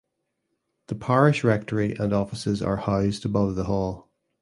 The 0.87 0.95
parish 0.95 1.43
rectory 1.43 1.93
and 1.95 2.11
offices 2.11 2.63
are 2.63 2.77
housed 2.77 3.23
above 3.23 3.53
the 3.53 3.65
hall. 3.65 4.09